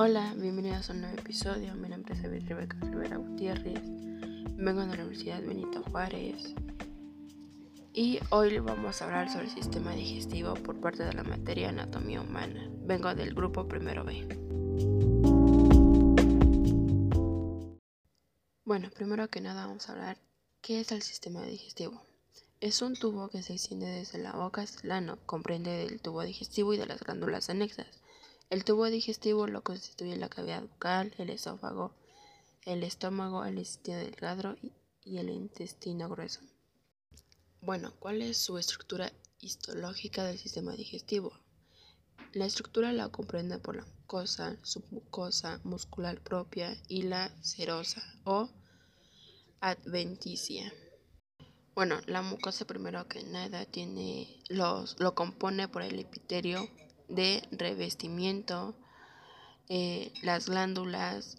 [0.00, 1.74] Hola, bienvenidos a un nuevo episodio.
[1.74, 3.82] Mi nombre es David Rebeca Rivera Gutiérrez.
[3.82, 6.54] Vengo de la Universidad Benito Juárez.
[7.92, 12.20] Y hoy vamos a hablar sobre el sistema digestivo por parte de la materia anatomía
[12.20, 12.70] humana.
[12.86, 14.24] Vengo del grupo primero B.
[18.64, 20.16] Bueno, primero que nada vamos a hablar
[20.60, 22.00] qué es el sistema digestivo.
[22.60, 26.22] Es un tubo que se extiende desde la boca hasta el ano, comprende del tubo
[26.22, 27.88] digestivo y de las glándulas anexas.
[28.50, 31.92] El tubo digestivo lo constituye la cavidad bucal, el esófago,
[32.64, 34.56] el estómago, el intestino delgado
[35.04, 36.40] y el intestino grueso.
[37.60, 41.32] Bueno, ¿cuál es su estructura histológica del sistema digestivo?
[42.32, 48.48] La estructura la comprende por la mucosa, submucosa, muscular propia y la serosa o
[49.60, 50.72] adventicia.
[51.74, 56.66] Bueno, la mucosa primero que nada tiene los, lo compone por el epitelio
[57.08, 58.74] de revestimiento,
[59.68, 61.38] eh, las glándulas,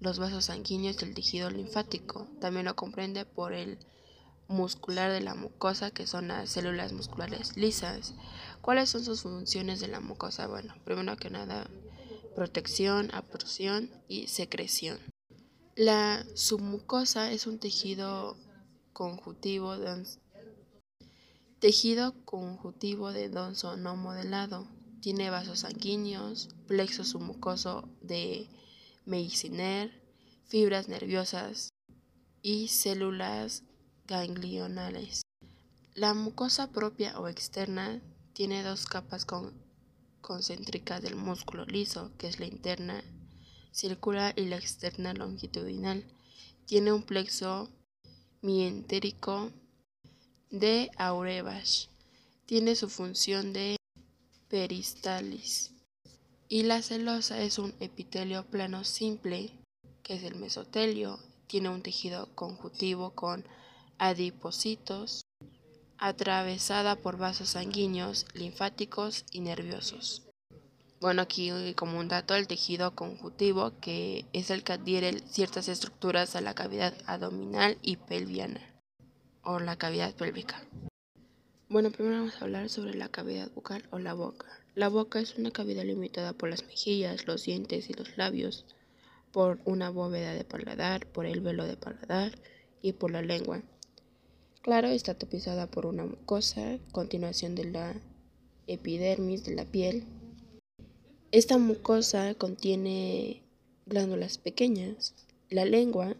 [0.00, 2.28] los vasos sanguíneos y el tejido linfático.
[2.40, 3.78] También lo comprende por el
[4.48, 8.14] muscular de la mucosa, que son las células musculares lisas.
[8.62, 10.46] ¿Cuáles son sus funciones de la mucosa?
[10.46, 11.68] Bueno, primero que nada,
[12.34, 14.98] protección, absorción y secreción.
[15.76, 18.36] La submucosa es un tejido
[18.92, 20.04] conjuntivo de
[21.60, 24.68] tejido conjuntivo de donso no modelado.
[25.08, 28.46] Tiene vasos sanguíneos, plexo submucoso de
[29.06, 29.90] Meissner,
[30.44, 31.70] fibras nerviosas
[32.42, 33.62] y células
[34.06, 35.22] ganglionales.
[35.94, 38.02] La mucosa propia o externa
[38.34, 39.26] tiene dos capas
[40.20, 43.02] concéntricas del músculo liso, que es la interna
[43.72, 46.04] circular y la externa longitudinal.
[46.66, 47.70] Tiene un plexo
[48.42, 49.52] mientérico
[50.50, 51.88] de Aurebach.
[52.44, 53.77] Tiene su función de
[54.48, 55.72] peristalis.
[56.48, 59.50] Y la celosa es un epitelio plano simple,
[60.02, 61.18] que es el mesotelio.
[61.46, 63.44] Tiene un tejido conjuntivo con
[63.98, 65.22] adipocitos,
[65.98, 70.22] atravesada por vasos sanguíneos, linfáticos y nerviosos.
[71.00, 76.34] Bueno, aquí como un dato, el tejido conjuntivo, que es el que adhiere ciertas estructuras
[76.34, 78.60] a la cavidad abdominal y pelviana,
[79.42, 80.60] o la cavidad pélvica.
[81.68, 84.46] Bueno, primero vamos a hablar sobre la cavidad bucal o la boca.
[84.74, 88.64] La boca es una cavidad limitada por las mejillas, los dientes y los labios,
[89.32, 92.38] por una bóveda de paladar, por el velo de paladar
[92.80, 93.62] y por la lengua.
[94.62, 97.94] Claro, está tapizada por una mucosa, continuación de la
[98.66, 100.04] epidermis de la piel,
[101.30, 103.42] esta mucosa contiene
[103.84, 105.14] glándulas pequeñas.
[105.50, 106.16] La lengua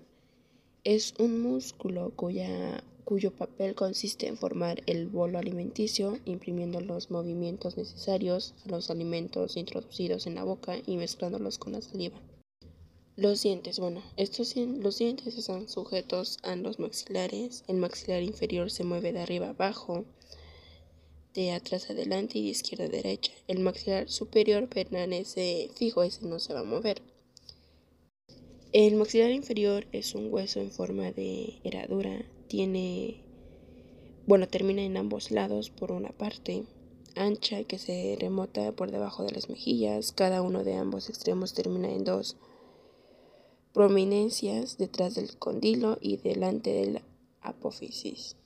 [0.85, 7.79] es un músculo cuya, cuyo papel consiste en formar el bolo alimenticio, imprimiendo los movimientos
[7.79, 12.21] necesarios a los alimentos introducidos en la boca y mezclándolos con la saliva.
[13.17, 17.65] Los dientes, bueno, estos los dientes están sujetos a los maxilares.
[17.67, 20.05] El maxilar inferior se mueve de arriba abajo
[21.33, 23.33] de atrás adelante y de izquierda a derecha.
[23.47, 27.01] El maxilar superior permanece fijo, ese no se va a mover.
[28.73, 32.27] El maxilar inferior es un hueso en forma de herradura.
[32.49, 33.23] Tiene,
[34.27, 36.65] bueno, termina en ambos lados por una parte
[37.15, 40.13] ancha que se remota por debajo de las mejillas.
[40.13, 42.37] Cada uno de ambos extremos termina en dos
[43.73, 47.03] prominencias detrás del condilo y delante del
[47.43, 48.37] apófisis.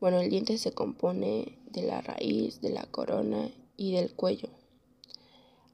[0.00, 4.48] Bueno, el diente se compone de la raíz, de la corona y del cuello.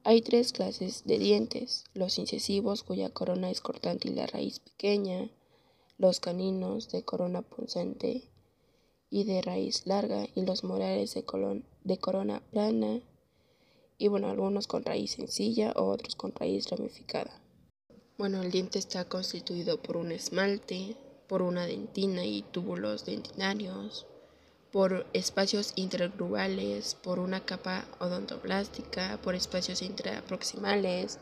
[0.03, 5.29] Hay tres clases de dientes, los incisivos cuya corona es cortante y la raíz pequeña,
[5.99, 8.23] los caninos de corona punzante
[9.11, 11.23] y de raíz larga y los morales de,
[11.83, 13.01] de corona plana
[13.97, 17.41] y bueno, algunos con raíz sencilla o otros con raíz ramificada.
[18.17, 20.95] Bueno, el diente está constituido por un esmalte,
[21.27, 24.07] por una dentina y túbulos dentinarios,
[24.71, 31.19] por espacios intergrubales, por una capa odontoblástica, por espacios intraproximales,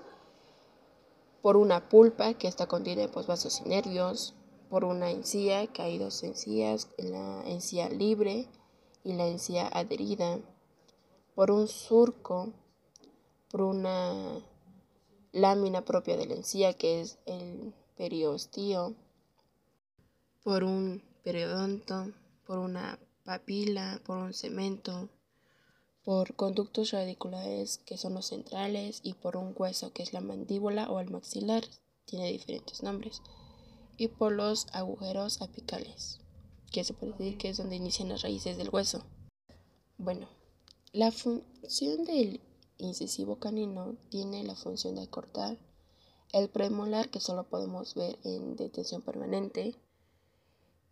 [1.41, 4.35] por una pulpa que está contiene pues, vasos y nervios,
[4.69, 8.47] por una encía, que hay dos encías, la encía libre
[9.03, 10.39] y la encía adherida,
[11.35, 12.53] por un surco,
[13.49, 14.41] por una
[15.31, 18.95] lámina propia de la encía que es el periostío,
[20.43, 22.11] por un periodonto,
[22.45, 25.09] por una papila, por un cemento,
[26.03, 30.89] por conductos radiculares que son los centrales y por un hueso que es la mandíbula
[30.89, 31.65] o el maxilar,
[32.05, 33.21] tiene diferentes nombres,
[33.97, 36.19] y por los agujeros apicales,
[36.71, 39.03] que se puede decir que es donde inician las raíces del hueso.
[39.97, 40.29] Bueno,
[40.94, 42.39] la función del
[42.77, 45.57] incisivo canino tiene la función de cortar.
[46.31, 49.75] El premolar, que solo podemos ver en detención permanente,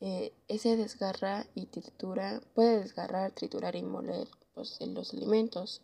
[0.01, 5.81] eh, ese desgarra y tritura, puede desgarrar, triturar y moler pues, los alimentos.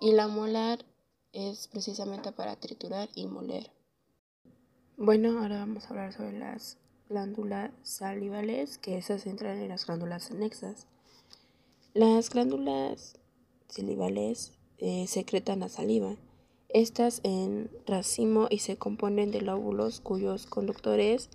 [0.00, 0.84] Y la molar
[1.32, 3.70] es precisamente para triturar y moler.
[5.02, 6.76] Bueno, ahora vamos a hablar sobre las
[7.08, 10.86] glándulas salivales, que esas entran en las glándulas anexas.
[11.94, 13.18] Las glándulas
[13.66, 16.16] salivales eh, secretan la saliva.
[16.68, 21.30] Estas en racimo y se componen de lóbulos cuyos conductores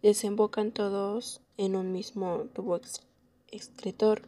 [0.00, 2.80] desembocan todos en un mismo tubo
[3.48, 4.22] excretor.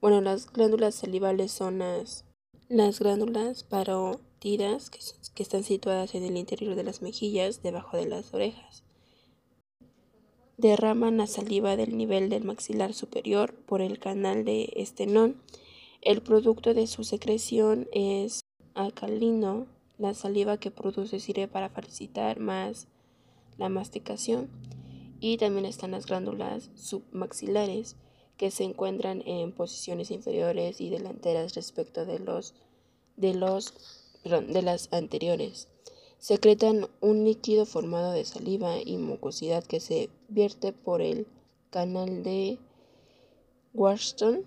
[0.00, 2.24] Bueno, las glándulas salivales son las,
[2.68, 4.98] las glándulas parótidas que,
[5.34, 8.84] que están situadas en el interior de las mejillas, debajo de las orejas.
[10.58, 15.40] Derraman la saliva del nivel del maxilar superior por el canal de estenón.
[16.02, 18.40] El producto de su secreción es
[18.74, 19.66] alcalino.
[19.98, 22.86] La saliva que produce sirve para facilitar más
[23.56, 24.50] la masticación.
[25.20, 27.96] Y también están las glándulas submaxilares
[28.38, 32.54] que se encuentran en posiciones inferiores y delanteras respecto de los
[33.16, 33.74] de los
[34.24, 35.68] de las anteriores.
[36.18, 41.26] Secretan un líquido formado de saliva y mucosidad que se vierte por el
[41.70, 42.58] canal de
[43.74, 44.44] Warston.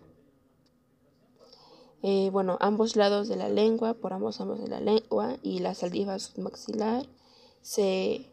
[2.03, 5.75] Eh, bueno, ambos lados de la lengua, por ambos lados de la lengua y la
[5.75, 7.05] saliva submaxilar
[7.61, 8.25] se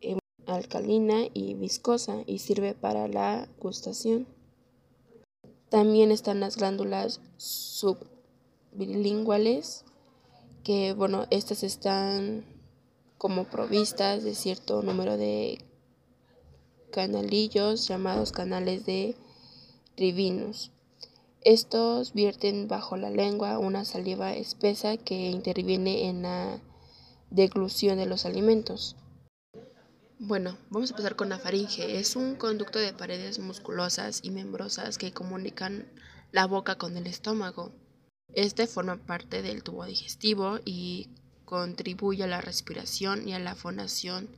[0.00, 4.26] eh, alcalina y viscosa y sirve para la gustación.
[5.72, 9.86] También están las glándulas sublinguales,
[10.64, 12.44] que bueno, estas están
[13.16, 15.64] como provistas de cierto número de
[16.90, 19.16] canalillos llamados canales de
[19.96, 20.72] Rivinus.
[21.40, 26.60] Estos vierten bajo la lengua una saliva espesa que interviene en la
[27.30, 28.94] deglución de los alimentos.
[30.18, 31.98] Bueno, vamos a empezar con la faringe.
[31.98, 35.86] Es un conducto de paredes musculosas y membrosas que comunican
[36.30, 37.72] la boca con el estómago.
[38.34, 41.08] Este forma parte del tubo digestivo y
[41.44, 44.28] contribuye a la respiración y a la fonación,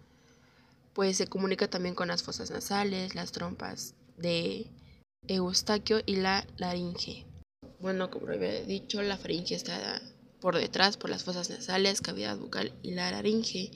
[0.95, 4.71] pues se comunica también con las fosas nasales, las trompas de
[5.29, 7.27] Eustaquio y la laringe.
[7.79, 10.01] Bueno, como había dicho, la faringe está
[10.41, 13.71] por detrás por las fosas nasales, cavidad bucal y la laringe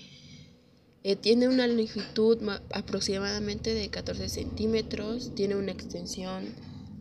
[1.04, 2.38] eh, tiene una longitud
[2.74, 6.54] aproximadamente de 14 centímetros, tiene una extensión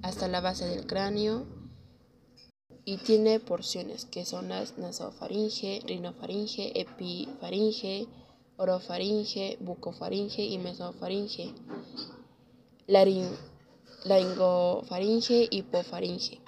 [0.03, 1.45] hasta la base del cráneo
[2.85, 8.07] y tiene porciones que son las nasofaringe, rinofaringe, epifaringe,
[8.57, 11.53] orofaringe, bucofaringe y mesofaringe,
[12.87, 13.23] y
[15.51, 16.41] hipofaringe.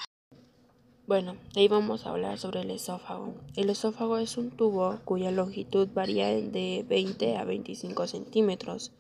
[1.10, 3.34] Bueno, ahí vamos a hablar sobre el esófago.
[3.56, 8.92] El esófago es un tubo cuya longitud varía de 20 a 25 centímetros.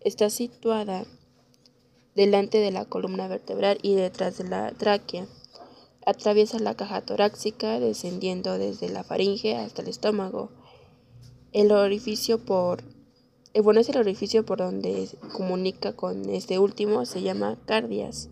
[0.00, 1.04] Está situada
[2.14, 5.26] delante de la columna vertebral y detrás de la tráquea.
[6.06, 10.48] Atraviesa la caja torácica descendiendo desde la faringe hasta el estómago.
[11.52, 12.82] El orificio por
[13.52, 18.30] eh, bueno, es el orificio por donde comunica con este último, se llama cardias.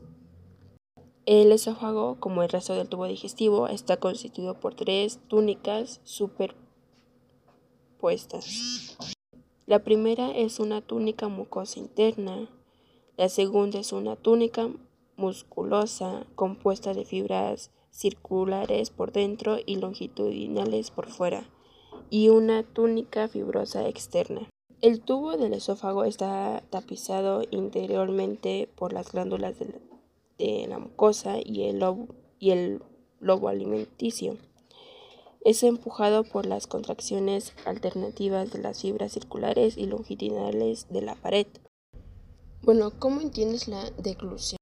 [1.30, 6.56] El esófago, como el resto del tubo digestivo, está constituido por tres túnicas superpuestas.
[9.66, 12.48] La primera es una túnica mucosa interna,
[13.18, 14.70] la segunda es una túnica
[15.18, 21.50] musculosa compuesta de fibras circulares por dentro y longitudinales por fuera,
[22.08, 24.48] y una túnica fibrosa externa.
[24.80, 29.74] El tubo del esófago está tapizado interiormente por las glándulas del
[30.38, 32.82] de la mucosa y el, lobo, y el
[33.20, 34.36] lobo alimenticio.
[35.44, 41.46] Es empujado por las contracciones alternativas de las fibras circulares y longitudinales de la pared.
[42.62, 44.58] Bueno, ¿cómo entiendes la deglución?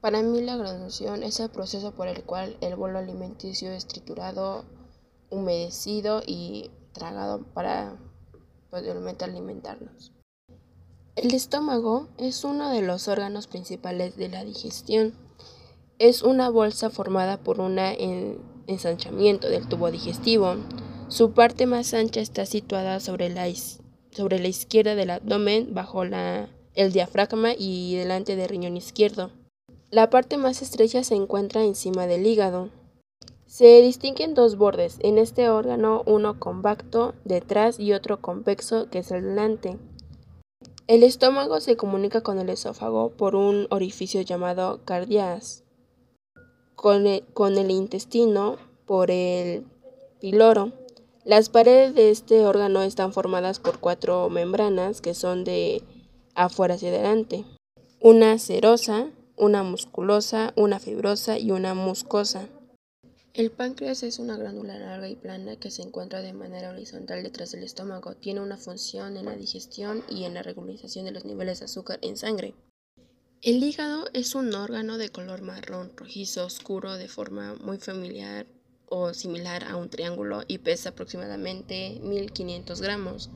[0.00, 4.64] Para mí la graduación es el proceso por el cual el bolo alimenticio es triturado,
[5.30, 7.98] humedecido y tragado para
[8.70, 10.13] posteriormente alimentarnos.
[11.16, 15.14] El estómago es uno de los órganos principales de la digestión.
[16.00, 17.78] Es una bolsa formada por un
[18.66, 20.56] ensanchamiento del tubo digestivo.
[21.06, 27.94] Su parte más ancha está situada sobre la, izquierda del abdomen, bajo el diafragma y
[27.94, 29.30] delante del riñón izquierdo.
[29.90, 32.70] La parte más estrecha se encuentra encima del hígado.
[33.46, 39.12] Se distinguen dos bordes en este órgano, uno compacto detrás y otro convexo que es
[39.12, 39.78] el delante.
[40.86, 45.64] El estómago se comunica con el esófago por un orificio llamado cardias,
[46.74, 49.64] con el, intestino por el
[50.20, 50.72] piloro.
[51.24, 55.82] Las paredes de este órgano están formadas por cuatro membranas que son de
[56.34, 57.46] afuera hacia adelante.
[58.00, 62.46] Una serosa, una musculosa, una fibrosa y una muscosa.
[63.34, 67.50] El páncreas es una glándula larga y plana que se encuentra de manera horizontal detrás
[67.50, 68.14] del estómago.
[68.14, 71.98] Tiene una función en la digestión y en la regularización de los niveles de azúcar
[72.02, 72.54] en sangre.
[73.42, 78.46] El hígado es un órgano de color marrón rojizo oscuro de forma muy familiar
[78.86, 83.30] o similar a un triángulo y pesa aproximadamente 1500 gramos.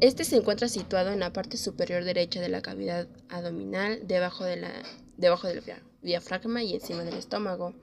[0.00, 4.44] Este se encuentra situado en la parte superior derecha de la cavidad abdominal, debajo,
[5.16, 5.62] debajo del
[6.02, 7.74] diafragma y encima del estómago.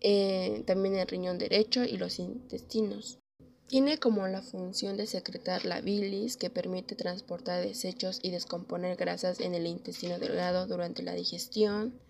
[0.00, 3.18] Eh, también el riñón derecho y los intestinos.
[3.66, 9.40] Tiene como la función de secretar la bilis que permite transportar desechos y descomponer grasas
[9.40, 12.00] en el intestino delgado durante la digestión.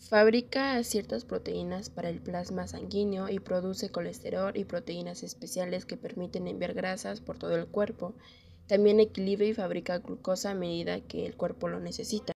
[0.00, 6.48] Fabrica ciertas proteínas para el plasma sanguíneo y produce colesterol y proteínas especiales que permiten
[6.48, 8.14] enviar grasas por todo el cuerpo.
[8.66, 12.31] También equilibra y fabrica glucosa a medida que el cuerpo lo necesita.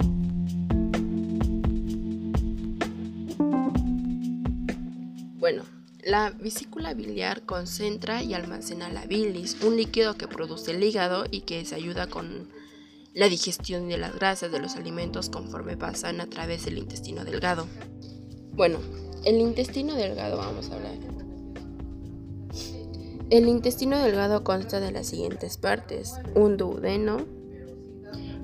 [6.05, 11.41] La vesícula biliar concentra y almacena la bilis, un líquido que produce el hígado y
[11.41, 12.49] que se ayuda con
[13.15, 17.67] la digestión de las grasas de los alimentos conforme pasan a través del intestino delgado.
[18.53, 18.79] Bueno,
[19.25, 20.95] el intestino delgado vamos a hablar.
[23.31, 27.25] El intestino delgado consta de las siguientes partes: un duodeno,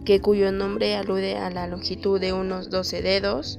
[0.07, 3.59] que cuyo nombre alude a la longitud de unos 12 dedos,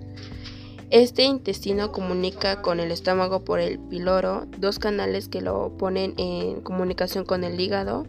[0.91, 6.59] este intestino comunica con el estómago por el piloro, dos canales que lo ponen en
[6.59, 8.05] comunicación con el hígado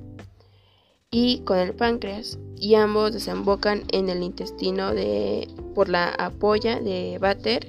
[1.08, 7.18] y con el páncreas, y ambos desembocan en el intestino de, por la apoya de
[7.20, 7.68] Bater.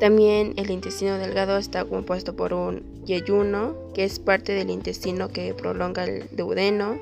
[0.00, 5.52] También el intestino delgado está compuesto por un yeyuno, que es parte del intestino que
[5.52, 6.98] prolonga el duodeno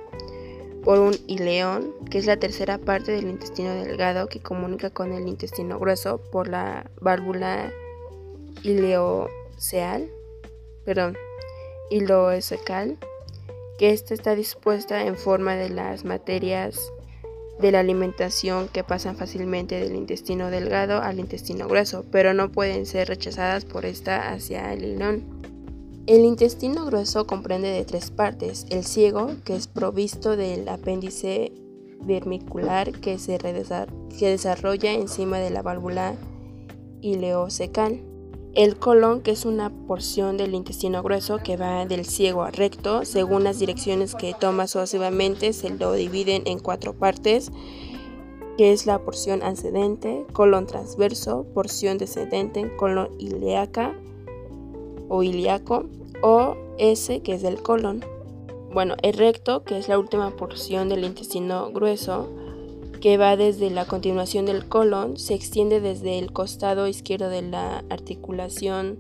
[0.85, 5.29] por un ileón, que es la tercera parte del intestino delgado que comunica con el
[5.29, 7.73] intestino grueso por la válvula
[8.63, 10.09] ileoceal,
[10.85, 11.17] perdón,
[13.79, 16.93] que ésta está dispuesta en forma de las materias
[17.61, 22.87] de la alimentación que pasan fácilmente del intestino delgado al intestino grueso, pero no pueden
[22.87, 25.32] ser rechazadas por esta hacia el ileón.
[26.07, 31.53] El intestino grueso comprende de tres partes, el ciego, que es provisto del apéndice
[32.01, 33.39] vermicular que se
[34.21, 36.17] desarrolla encima de la válvula
[37.03, 38.01] ileocecal,
[38.55, 43.05] el colon, que es una porción del intestino grueso que va del ciego a recto,
[43.05, 47.51] según las direcciones que toma sucesivamente, se lo dividen en cuatro partes,
[48.59, 53.97] que es la porción ascendente, colon transverso, porción descendente, colon ilíaca,
[55.13, 55.85] o ilíaco,
[56.23, 58.03] o S, que es del colon.
[58.73, 62.31] Bueno, el recto, que es la última porción del intestino grueso,
[63.03, 67.85] que va desde la continuación del colon, se extiende desde el costado izquierdo de la
[67.91, 68.99] articulación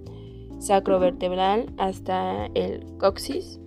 [0.61, 3.59] sacrovertebral hasta el coxis,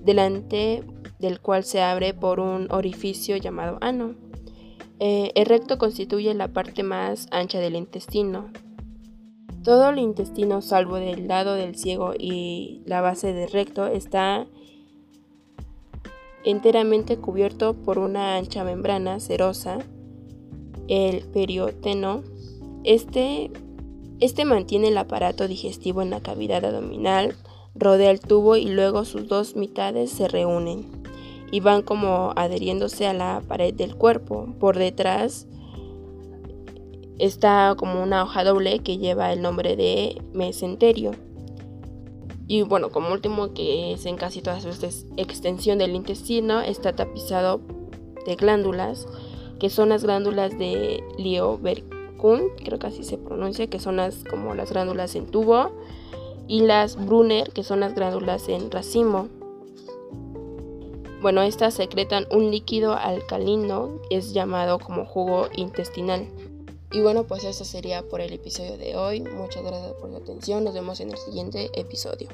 [0.00, 0.84] delante
[1.18, 4.14] del cual se abre por un orificio llamado ano.
[5.00, 8.52] Eh, el recto constituye la parte más ancha del intestino,
[9.68, 14.46] todo el intestino, salvo del lado del ciego y la base del recto, está
[16.42, 19.80] enteramente cubierto por una ancha membrana serosa,
[20.88, 22.22] el perióteno.
[22.82, 23.50] Este,
[24.20, 27.36] este mantiene el aparato digestivo en la cavidad abdominal,
[27.74, 30.86] rodea el tubo y luego sus dos mitades se reúnen
[31.52, 34.48] y van como adheriéndose a la pared del cuerpo.
[34.58, 35.46] Por detrás
[37.18, 41.12] está como una hoja doble que lleva el nombre de mesenterio.
[42.46, 47.60] Y bueno, como último, que es en casi todas su extensión del intestino, está tapizado
[48.24, 49.06] de glándulas,
[49.60, 54.54] que son las glándulas de Lioberkun, creo que así se pronuncia, que son las como
[54.54, 55.72] las glándulas en tubo,
[56.46, 59.28] y las Brunner, que son las glándulas en racimo.
[61.20, 66.28] Bueno, estas secretan un líquido alcalino, es llamado como jugo intestinal.
[66.90, 69.20] Y bueno, pues eso sería por el episodio de hoy.
[69.20, 70.64] Muchas gracias por su atención.
[70.64, 72.28] Nos vemos en el siguiente episodio.